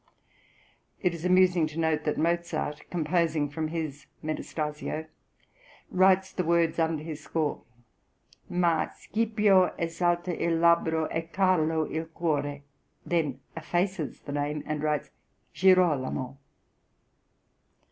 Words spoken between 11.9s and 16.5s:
cuore," then effaces the name and writes Girolamo.